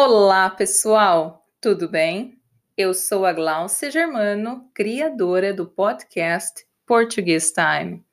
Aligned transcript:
Olá, 0.00 0.48
pessoal! 0.48 1.44
Tudo 1.60 1.88
bem? 1.88 2.40
Eu 2.76 2.94
sou 2.94 3.26
a 3.26 3.32
Glaucia 3.32 3.90
Germano, 3.90 4.70
criadora 4.72 5.52
do 5.52 5.66
podcast 5.66 6.64
Português 6.86 7.50
Time, 7.50 8.06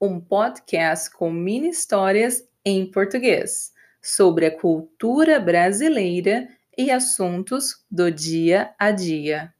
um 0.00 0.18
podcast 0.18 1.10
com 1.10 1.30
mini 1.30 1.68
histórias 1.68 2.48
em 2.64 2.90
português 2.90 3.74
sobre 4.00 4.46
a 4.46 4.58
cultura 4.58 5.38
brasileira 5.38 6.48
e 6.78 6.90
assuntos 6.90 7.84
do 7.90 8.10
dia 8.10 8.74
a 8.78 8.90
dia. 8.90 9.52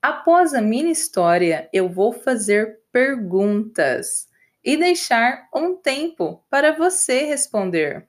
Após 0.00 0.54
a 0.54 0.60
mini 0.60 0.92
história, 0.92 1.68
eu 1.72 1.88
vou 1.88 2.12
fazer 2.12 2.78
perguntas 2.92 4.28
e 4.62 4.76
deixar 4.76 5.48
um 5.52 5.74
tempo 5.74 6.44
para 6.48 6.76
você 6.76 7.24
responder. 7.24 8.08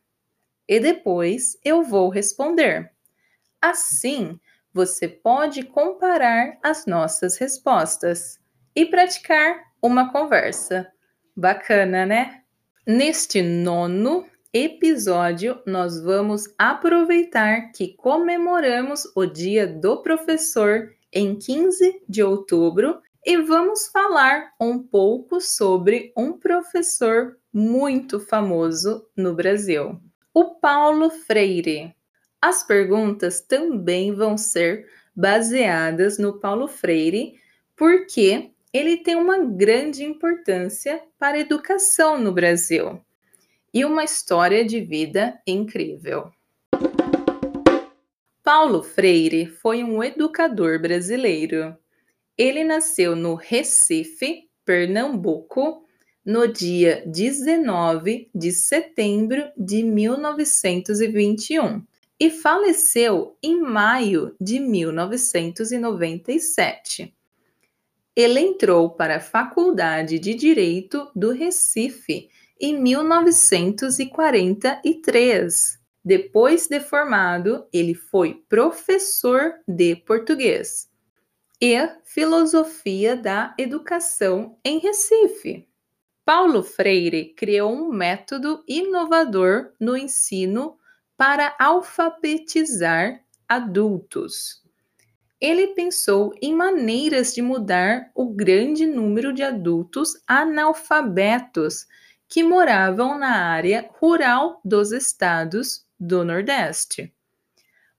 E 0.67 0.79
depois 0.79 1.57
eu 1.65 1.81
vou 1.81 2.09
responder. 2.09 2.93
Assim, 3.61 4.39
você 4.73 5.07
pode 5.07 5.63
comparar 5.63 6.57
as 6.63 6.85
nossas 6.85 7.37
respostas 7.37 8.39
e 8.75 8.85
praticar 8.85 9.63
uma 9.81 10.11
conversa. 10.11 10.91
Bacana, 11.35 12.05
né? 12.05 12.41
Neste 12.85 13.41
nono 13.41 14.25
episódio, 14.53 15.61
nós 15.65 16.01
vamos 16.01 16.53
aproveitar 16.57 17.71
que 17.71 17.95
comemoramos 17.95 19.03
o 19.15 19.25
Dia 19.25 19.67
do 19.67 20.01
Professor 20.01 20.91
em 21.11 21.37
15 21.37 22.03
de 22.07 22.23
outubro 22.23 23.01
e 23.25 23.37
vamos 23.37 23.87
falar 23.87 24.53
um 24.59 24.79
pouco 24.79 25.41
sobre 25.41 26.11
um 26.15 26.33
professor 26.33 27.37
muito 27.53 28.19
famoso 28.19 29.05
no 29.15 29.33
Brasil, 29.35 29.99
o 30.33 30.55
Paulo 30.55 31.09
Freire. 31.09 31.93
As 32.41 32.63
perguntas 32.63 33.41
também 33.41 34.13
vão 34.13 34.37
ser 34.37 34.87
baseadas 35.13 36.17
no 36.17 36.39
Paulo 36.39 36.69
Freire, 36.69 37.37
porque 37.75 38.51
ele 38.71 38.97
tem 38.97 39.15
uma 39.15 39.39
grande 39.39 40.05
importância 40.05 41.03
para 41.17 41.35
a 41.35 41.41
educação 41.41 42.17
no 42.17 42.31
Brasil 42.31 43.01
e 43.73 43.83
uma 43.83 44.05
história 44.05 44.63
de 44.63 44.79
vida 44.79 45.37
incrível. 45.45 46.31
Paulo 48.41 48.81
Freire 48.81 49.45
foi 49.45 49.83
um 49.83 50.01
educador 50.01 50.81
brasileiro. 50.81 51.77
Ele 52.37 52.63
nasceu 52.63 53.15
no 53.15 53.35
Recife, 53.35 54.49
Pernambuco, 54.63 55.85
no 56.25 56.47
dia 56.47 57.03
19 57.05 58.29
de 58.33 58.51
setembro 58.51 59.51
de 59.57 59.83
1921 59.83 61.83
e 62.19 62.29
faleceu 62.29 63.37
em 63.41 63.61
maio 63.61 64.35
de 64.39 64.59
1997. 64.59 67.15
Ele 68.15 68.39
entrou 68.39 68.89
para 68.89 69.17
a 69.17 69.21
Faculdade 69.21 70.17
de 70.19 70.33
Direito 70.33 71.11
do 71.15 71.31
Recife 71.31 72.29
em 72.59 72.81
1943. 72.81 75.79
Depois 76.03 76.67
de 76.67 76.79
formado, 76.79 77.67
ele 77.71 77.93
foi 77.93 78.43
professor 78.49 79.53
de 79.67 79.95
português 79.95 80.89
e 81.61 81.77
filosofia 82.03 83.15
da 83.15 83.53
educação 83.57 84.57
em 84.63 84.79
Recife. 84.79 85.67
Paulo 86.25 86.63
Freire 86.63 87.33
criou 87.35 87.73
um 87.73 87.91
método 87.91 88.63
inovador 88.67 89.71
no 89.79 89.95
ensino 89.97 90.78
para 91.19 91.53
alfabetizar 91.59 93.19
adultos. 93.45 94.63
Ele 95.41 95.67
pensou 95.67 96.33
em 96.41 96.55
maneiras 96.55 97.35
de 97.35 97.41
mudar 97.41 98.09
o 98.15 98.29
grande 98.29 98.85
número 98.85 99.33
de 99.33 99.43
adultos 99.43 100.13
analfabetos 100.25 101.85
que 102.25 102.41
moravam 102.41 103.19
na 103.19 103.35
área 103.49 103.89
rural 103.99 104.61
dos 104.63 104.93
estados 104.93 105.85
do 105.99 106.23
Nordeste. 106.23 107.13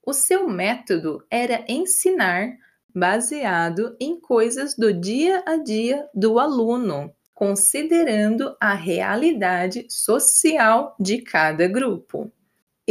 O 0.02 0.14
seu 0.14 0.48
método 0.48 1.22
era 1.30 1.62
ensinar 1.68 2.56
baseado 2.88 3.98
em 4.00 4.18
coisas 4.18 4.74
do 4.74 4.94
dia 4.94 5.42
a 5.46 5.58
dia 5.58 6.08
do 6.14 6.38
aluno, 6.38 7.12
considerando 7.34 8.56
a 8.58 8.72
realidade 8.72 9.84
social 9.90 10.96
de 10.98 11.20
cada 11.20 11.68
grupo. 11.68 12.32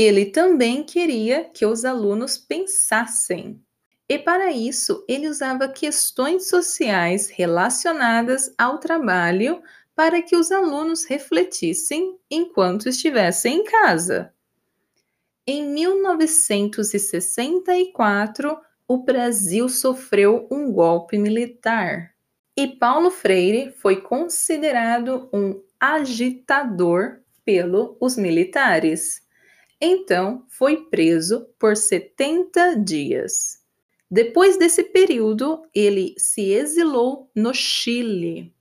Ele 0.02 0.28
também 0.28 0.82
queria 0.82 1.44
que 1.44 1.66
os 1.66 1.84
alunos 1.84 2.38
pensassem. 2.38 3.62
E 4.08 4.18
para 4.18 4.50
isso, 4.50 5.04
ele 5.10 5.28
usava 5.28 5.68
questões 5.68 6.48
sociais 6.48 7.30
relacionadas 7.30 8.50
ao 8.58 8.78
trabalho 8.78 9.62
para 9.94 10.22
que 10.22 10.38
os 10.38 10.54
alunos 10.54 11.04
refletissem 11.04 12.18
enquanto 12.32 12.88
estivessem 12.88 13.58
em 13.58 13.66
casa. 13.66 14.34
Em 15.46 15.68
1964, 15.68 18.58
o 18.88 19.00
Brasil 19.00 19.68
sofreu 19.68 20.48
um 20.50 20.72
golpe 20.72 21.18
militar 21.18 22.16
e 22.56 22.68
Paulo 22.68 23.12
Freire 23.12 23.74
foi 23.74 24.00
considerado 24.00 25.30
um 25.34 25.62
agitador 25.78 27.20
pelos 27.44 28.16
militares. 28.16 29.28
Então, 29.82 30.44
foi 30.50 30.90
preso 30.90 31.48
por 31.58 31.78
70 31.78 32.76
dias. 32.76 33.64
Depois 34.12 34.58
desse 34.58 34.84
período, 34.84 35.62
ele 35.74 36.14
se 36.18 36.52
exilou 36.52 37.32
no 37.34 37.54
Chile, 37.54 38.54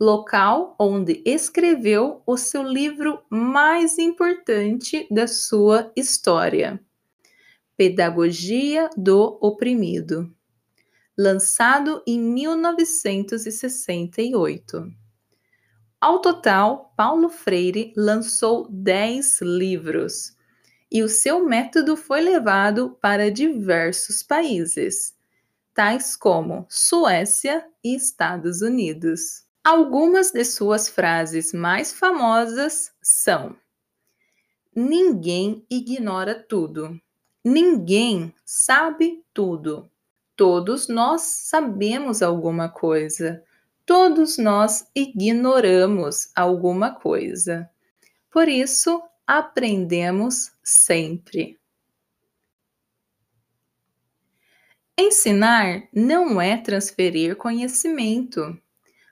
local 0.00 0.74
onde 0.78 1.22
escreveu 1.24 2.22
o 2.26 2.36
seu 2.36 2.62
livro 2.62 3.22
mais 3.30 3.98
importante 3.98 5.06
da 5.10 5.26
sua 5.28 5.92
história, 5.94 6.80
Pedagogia 7.76 8.88
do 8.96 9.38
Oprimido, 9.40 10.34
lançado 11.16 12.02
em 12.06 12.18
1968. 12.18 14.92
Ao 16.04 16.18
total, 16.18 16.92
Paulo 16.98 17.30
Freire 17.30 17.90
lançou 17.96 18.68
10 18.68 19.40
livros 19.40 20.36
e 20.92 21.02
o 21.02 21.08
seu 21.08 21.42
método 21.46 21.96
foi 21.96 22.20
levado 22.20 22.90
para 23.00 23.30
diversos 23.30 24.22
países, 24.22 25.16
tais 25.72 26.14
como 26.14 26.66
Suécia 26.68 27.66
e 27.82 27.94
Estados 27.94 28.60
Unidos. 28.60 29.46
Algumas 29.64 30.30
de 30.30 30.44
suas 30.44 30.90
frases 30.90 31.54
mais 31.54 31.90
famosas 31.90 32.92
são: 33.00 33.56
Ninguém 34.76 35.64
ignora 35.70 36.34
tudo. 36.34 37.00
Ninguém 37.42 38.30
sabe 38.44 39.24
tudo. 39.32 39.90
Todos 40.36 40.86
nós 40.86 41.22
sabemos 41.22 42.20
alguma 42.20 42.68
coisa. 42.68 43.42
Todos 43.86 44.38
nós 44.38 44.88
ignoramos 44.94 46.30
alguma 46.34 46.94
coisa. 46.94 47.68
Por 48.30 48.48
isso, 48.48 49.02
aprendemos 49.26 50.52
sempre. 50.62 51.58
Ensinar 54.96 55.88
não 55.92 56.40
é 56.40 56.56
transferir 56.56 57.36
conhecimento, 57.36 58.56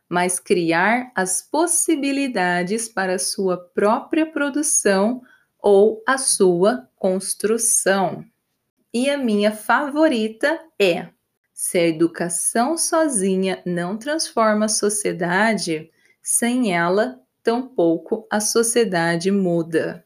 mas 0.08 0.38
criar 0.38 1.10
as 1.14 1.42
possibilidades 1.42 2.88
para 2.88 3.18
sua 3.18 3.58
própria 3.58 4.24
produção 4.24 5.22
ou 5.58 6.02
a 6.06 6.16
sua 6.16 6.88
construção. 6.96 8.24
E 8.94 9.10
a 9.10 9.18
minha 9.18 9.52
favorita 9.52 10.60
é 10.78 11.08
se 11.64 11.78
a 11.78 11.86
educação 11.86 12.76
sozinha 12.76 13.62
não 13.64 13.96
transforma 13.96 14.64
a 14.64 14.68
sociedade, 14.68 15.92
sem 16.20 16.74
ela, 16.74 17.20
tampouco 17.40 18.26
a 18.28 18.40
sociedade 18.40 19.30
muda. 19.30 20.04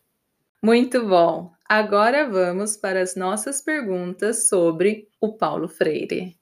Muito 0.63 1.09
bom! 1.09 1.51
Agora 1.67 2.29
vamos 2.29 2.77
para 2.77 3.01
as 3.01 3.17
nossas 3.17 3.63
perguntas 3.63 4.51
sobre 4.51 5.09
o 5.19 5.33
Paulo 5.33 5.67
Freire. 5.67 6.39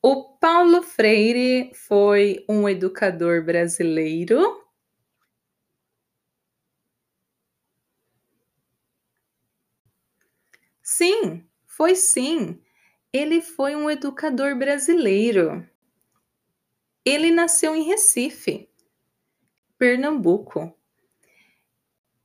O 0.00 0.38
Paulo 0.40 0.80
Freire 0.82 1.72
foi 1.74 2.46
um 2.48 2.66
educador 2.66 3.44
brasileiro. 3.44 4.64
Sim, 10.82 11.44
foi 11.66 11.94
sim. 11.94 12.58
Ele 13.12 13.40
foi 13.40 13.74
um 13.74 13.90
educador 13.90 14.56
brasileiro. 14.56 15.68
Ele 17.04 17.32
nasceu 17.32 17.74
em 17.74 17.82
Recife, 17.82 18.68
Pernambuco. 19.76 20.72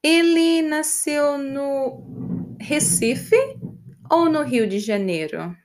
Ele 0.04 0.62
nasceu 0.62 1.40
no 1.40 2.58
Recife 2.60 3.36
ou 4.12 4.30
no 4.30 4.44
Rio 4.44 4.68
de 4.68 4.80
Janeiro? 4.80 5.58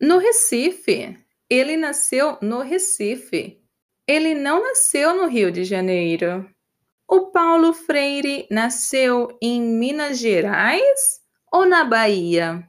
No 0.00 0.18
Recife. 0.18 1.18
Ele 1.50 1.76
nasceu 1.76 2.38
no 2.40 2.60
Recife. 2.60 3.60
Ele 4.08 4.34
não 4.34 4.62
nasceu 4.62 5.14
no 5.14 5.26
Rio 5.28 5.52
de 5.52 5.64
Janeiro. 5.64 6.48
O 7.06 7.30
Paulo 7.30 7.74
Freire 7.74 8.48
nasceu 8.50 9.36
em 9.42 9.60
Minas 9.60 10.18
Gerais 10.18 11.20
ou 11.52 11.66
na 11.66 11.84
Bahia? 11.84 12.66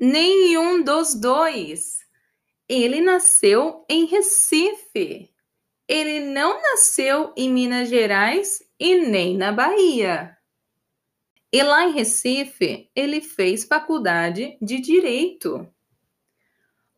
Nenhum 0.00 0.84
dos 0.84 1.16
dois. 1.16 1.98
Ele 2.68 3.00
nasceu 3.00 3.84
em 3.90 4.04
Recife. 4.06 5.33
Ele 5.88 6.20
não 6.20 6.60
nasceu 6.62 7.32
em 7.36 7.50
Minas 7.52 7.88
Gerais 7.88 8.62
e 8.78 8.96
nem 8.96 9.36
na 9.36 9.52
Bahia. 9.52 10.36
E 11.52 11.62
lá 11.62 11.84
em 11.84 11.92
Recife, 11.92 12.90
ele 12.94 13.20
fez 13.22 13.64
faculdade 13.64 14.58
de 14.60 14.78
Direito. 14.80 15.66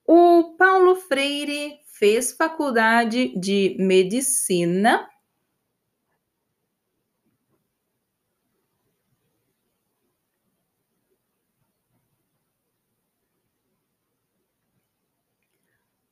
O 0.06 0.56
Paulo 0.56 0.96
Freire 0.96 1.78
fez 1.84 2.32
faculdade 2.32 3.38
de 3.38 3.76
Medicina. 3.78 5.06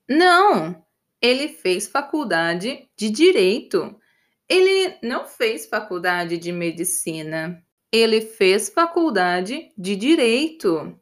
Não, 0.09 0.84
ele 1.25 1.49
fez 1.49 1.89
faculdade 1.89 2.87
de 2.95 3.09
Direito. 3.09 3.97
Ele 4.47 4.95
não 5.03 5.25
fez 5.25 5.65
faculdade 5.65 6.37
de 6.37 6.53
Medicina. 6.53 7.65
Ele 7.91 8.21
fez 8.21 8.69
faculdade 8.69 9.73
de 9.75 9.97
Direito. 9.97 10.95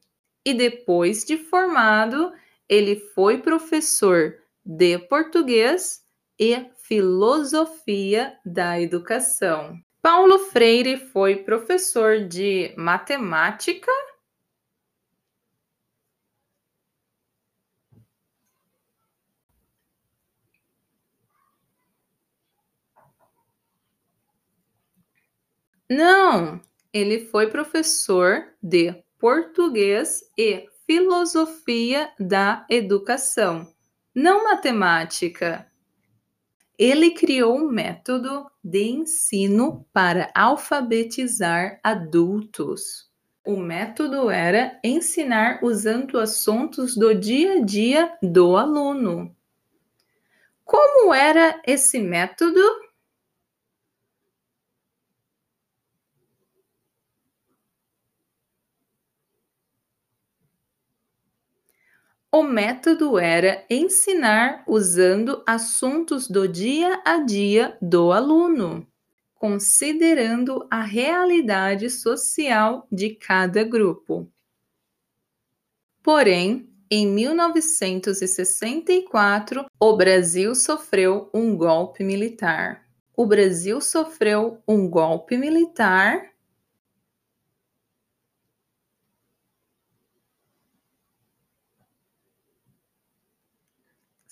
E 0.46 0.54
depois 0.54 1.24
de 1.24 1.36
formado, 1.36 2.32
ele 2.68 2.94
foi 2.94 3.38
professor 3.38 4.36
de 4.64 4.96
português 4.96 6.02
e 6.38 6.66
filosofia 6.84 8.38
da 8.46 8.80
educação. 8.80 9.76
Paulo 10.00 10.38
Freire 10.38 10.98
foi 10.98 11.34
professor 11.34 12.20
de 12.28 12.72
matemática 12.76 13.90
Não, 25.94 26.58
ele 26.90 27.26
foi 27.26 27.50
professor 27.50 28.46
de 28.62 28.94
português 29.18 30.22
e 30.38 30.66
filosofia 30.86 32.10
da 32.18 32.66
educação, 32.70 33.70
não 34.14 34.44
matemática. 34.44 35.70
Ele 36.78 37.10
criou 37.10 37.58
um 37.58 37.68
método 37.68 38.50
de 38.64 38.84
ensino 38.84 39.86
para 39.92 40.30
alfabetizar 40.34 41.78
adultos. 41.84 43.10
O 43.44 43.58
método 43.58 44.30
era 44.30 44.80
ensinar 44.82 45.60
usando 45.62 46.18
assuntos 46.18 46.96
do 46.96 47.14
dia 47.14 47.56
a 47.56 47.60
dia 47.60 48.16
do 48.22 48.56
aluno. 48.56 49.36
Como 50.64 51.12
era 51.12 51.60
esse 51.66 51.98
método? 51.98 52.62
O 62.34 62.42
método 62.42 63.18
era 63.18 63.62
ensinar 63.68 64.64
usando 64.66 65.42
assuntos 65.46 66.26
do 66.26 66.48
dia 66.48 67.02
a 67.04 67.18
dia 67.18 67.76
do 67.82 68.10
aluno, 68.10 68.86
considerando 69.34 70.66
a 70.70 70.80
realidade 70.80 71.90
social 71.90 72.88
de 72.90 73.10
cada 73.10 73.62
grupo. 73.62 74.32
Porém, 76.02 76.66
em 76.90 77.06
1964, 77.06 79.66
o 79.78 79.94
Brasil 79.94 80.54
sofreu 80.54 81.28
um 81.34 81.54
golpe 81.54 82.02
militar. 82.02 82.86
O 83.14 83.26
Brasil 83.26 83.78
sofreu 83.78 84.58
um 84.66 84.88
golpe 84.88 85.36
militar 85.36 86.31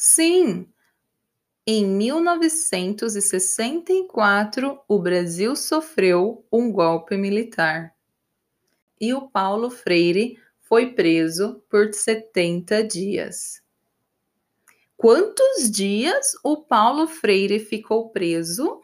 Sim, 0.02 0.66
em 1.66 1.84
1964 1.84 4.80
o 4.88 4.98
Brasil 4.98 5.54
sofreu 5.54 6.42
um 6.50 6.72
golpe 6.72 7.18
militar 7.18 7.94
e 8.98 9.12
o 9.12 9.28
Paulo 9.28 9.70
Freire 9.70 10.38
foi 10.58 10.94
preso 10.94 11.62
por 11.68 11.92
70 11.92 12.82
dias. 12.82 13.62
Quantos 14.96 15.70
dias 15.70 16.32
o 16.42 16.62
Paulo 16.62 17.06
Freire 17.06 17.60
ficou 17.60 18.08
preso? 18.08 18.80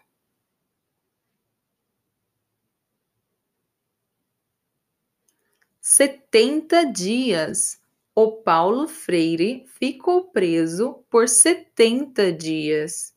Setenta 5.81 6.85
dias 6.85 7.81
o 8.19 8.33
Paulo 8.33 8.89
Freire 8.89 9.67
ficou 9.79 10.31
preso 10.31 11.05
por 11.11 11.29
70 11.29 12.33
dias. 12.33 13.15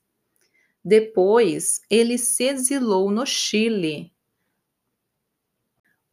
Depois, 0.84 1.82
ele 1.89 2.18
se 2.18 2.44
exilou 2.44 3.10
no 3.10 3.25
Chile, 3.25 4.12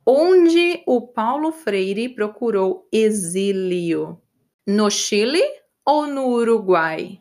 onde 0.06 0.84
o 0.86 1.00
Paulo 1.00 1.50
Freire 1.50 2.08
procurou 2.08 2.88
exílio. 2.92 4.22
No 4.64 4.88
Chile 4.88 5.42
ou 5.84 6.06
no 6.06 6.28
Uruguai? 6.28 7.20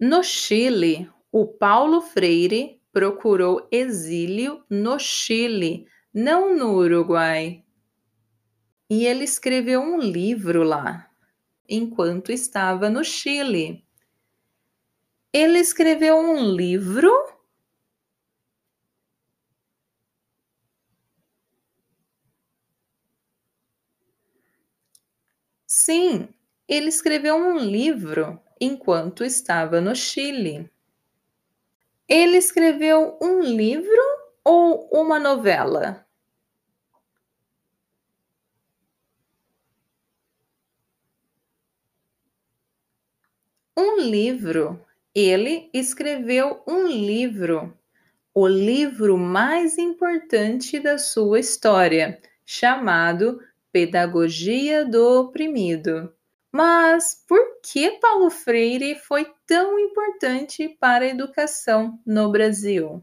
No 0.00 0.24
Chile, 0.24 1.08
o 1.32 1.46
Paulo 1.46 2.00
Freire 2.00 2.80
procurou 2.92 3.68
exílio 3.70 4.64
no 4.68 4.98
Chile, 4.98 5.86
não 6.12 6.56
no 6.56 6.74
Uruguai. 6.74 7.64
E 8.88 9.06
ele 9.06 9.24
escreveu 9.24 9.80
um 9.80 9.98
livro 9.98 10.64
lá, 10.64 11.08
enquanto 11.68 12.32
estava 12.32 12.90
no 12.90 13.04
Chile. 13.04 13.84
Ele 15.32 15.60
escreveu 15.60 16.16
um 16.16 16.52
livro 16.52 17.08
Sim, 25.66 26.28
ele 26.68 26.88
escreveu 26.88 27.36
um 27.36 27.56
livro 27.56 28.38
enquanto 28.60 29.24
estava 29.24 29.80
no 29.80 29.94
Chile. 29.94 30.68
Ele 32.10 32.36
escreveu 32.36 33.16
um 33.22 33.40
livro 33.40 34.02
ou 34.44 34.86
uma 34.92 35.18
novela? 35.18 36.06
Um 43.76 43.98
livro. 44.00 44.80
Ele 45.12 45.68
escreveu 45.74 46.62
um 46.68 46.86
livro, 46.86 47.76
o 48.34 48.48
livro 48.48 49.18
mais 49.18 49.78
importante 49.78 50.80
da 50.80 50.98
sua 50.98 51.40
história, 51.40 52.20
chamado 52.46 53.40
Pedagogia 53.72 54.84
do 54.84 55.20
Oprimido. 55.22 56.12
Mas 56.52 57.24
por 57.28 57.60
que 57.62 57.92
Paulo 57.92 58.30
Freire 58.30 58.96
foi 58.96 59.32
tão 59.46 59.78
importante 59.78 60.68
para 60.80 61.04
a 61.04 61.08
educação 61.08 61.98
no 62.04 62.30
Brasil? 62.30 63.02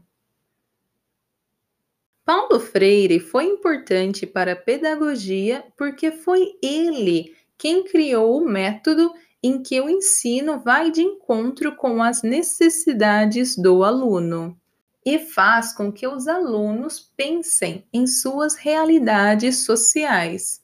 Paulo 2.24 2.60
Freire 2.60 3.18
foi 3.18 3.44
importante 3.44 4.26
para 4.26 4.52
a 4.52 4.56
pedagogia 4.56 5.64
porque 5.78 6.12
foi 6.12 6.58
ele 6.62 7.34
quem 7.56 7.84
criou 7.84 8.36
o 8.36 8.46
método 8.46 9.10
em 9.42 9.62
que 9.62 9.80
o 9.80 9.88
ensino 9.88 10.58
vai 10.58 10.90
de 10.90 11.00
encontro 11.00 11.74
com 11.74 12.02
as 12.02 12.22
necessidades 12.22 13.56
do 13.56 13.82
aluno 13.82 14.58
e 15.06 15.18
faz 15.18 15.72
com 15.72 15.90
que 15.90 16.06
os 16.06 16.28
alunos 16.28 17.00
pensem 17.16 17.86
em 17.90 18.06
suas 18.06 18.56
realidades 18.56 19.64
sociais, 19.64 20.60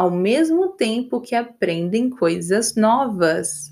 ao 0.00 0.10
mesmo 0.10 0.68
tempo 0.68 1.20
que 1.20 1.34
aprendem 1.34 2.08
coisas 2.08 2.74
novas. 2.74 3.70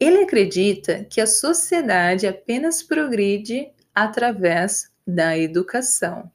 Ele 0.00 0.22
acredita 0.22 1.04
que 1.04 1.20
a 1.20 1.26
sociedade 1.26 2.26
apenas 2.26 2.82
progride 2.82 3.68
através 3.94 4.90
da 5.06 5.36
educação. 5.36 6.32